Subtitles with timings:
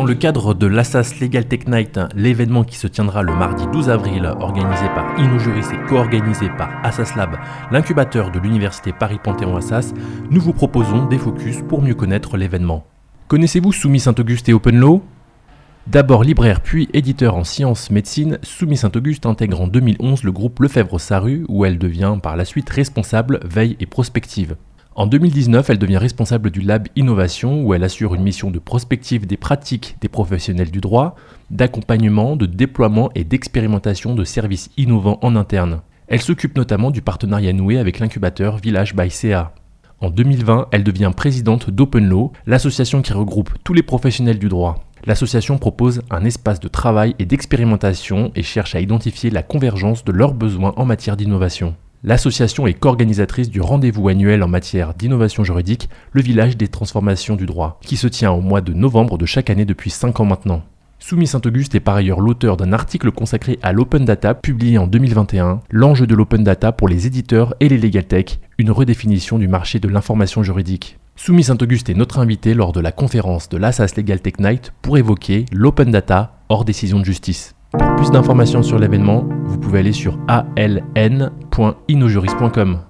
[0.00, 3.90] Dans le cadre de l'Assas Legal Tech Night, l'événement qui se tiendra le mardi 12
[3.90, 7.36] avril, organisé par InnoJuris et co-organisé par Assas Lab,
[7.70, 9.92] l'incubateur de l'université Paris-Panthéon-Assas,
[10.30, 12.86] nous vous proposons des focus pour mieux connaître l'événement.
[13.28, 15.02] Connaissez-vous Soumis Saint-Auguste et OpenLaw
[15.86, 21.44] D'abord libraire puis éditeur en sciences médecine, Soumis Saint-Auguste intègre en 2011 le groupe Lefebvre-Saru
[21.50, 24.56] où elle devient par la suite responsable veille et prospective.
[24.96, 29.24] En 2019, elle devient responsable du Lab Innovation où elle assure une mission de prospective
[29.24, 31.14] des pratiques des professionnels du droit,
[31.50, 35.82] d'accompagnement, de déploiement et d'expérimentation de services innovants en interne.
[36.08, 39.52] Elle s'occupe notamment du partenariat noué avec l'incubateur Village by CA.
[40.00, 44.84] En 2020, elle devient présidente d'OpenLaw, l'association qui regroupe tous les professionnels du droit.
[45.06, 50.10] L'association propose un espace de travail et d'expérimentation et cherche à identifier la convergence de
[50.10, 51.76] leurs besoins en matière d'innovation.
[52.02, 57.44] L'association est co-organisatrice du rendez-vous annuel en matière d'innovation juridique, le village des transformations du
[57.44, 60.62] droit, qui se tient au mois de novembre de chaque année depuis 5 ans maintenant.
[60.98, 65.60] Soumis Saint-Auguste est par ailleurs l'auteur d'un article consacré à l'open data publié en 2021,
[65.70, 69.78] L'enjeu de l'open data pour les éditeurs et les legal tech, une redéfinition du marché
[69.78, 70.98] de l'information juridique.
[71.16, 74.96] Soumis Saint-Auguste est notre invité lors de la conférence de l'Assas Legal Tech Night pour
[74.96, 77.54] évoquer l'open data hors décision de justice.
[77.72, 80.18] Pour plus d'informations sur l'événement, vous pouvez aller sur
[81.50, 82.89] aln.inojuris.com.